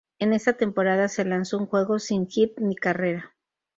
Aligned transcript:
En 0.17 0.33
esta 0.33 0.53
temporada 0.53 1.07
se 1.07 1.23
lanzó 1.25 1.59
un 1.59 1.67
juego 1.67 1.99
sin 1.99 2.25
hit 2.25 2.57
ni 2.57 2.75
carrera. 2.75 3.35